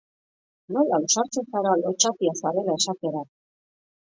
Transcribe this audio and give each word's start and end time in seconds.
Nola 0.77 0.99
ausartzen 0.99 1.45
zara 1.57 1.75
lotsatia 1.83 2.33
zarela 2.41 2.79
esatera? 2.81 3.23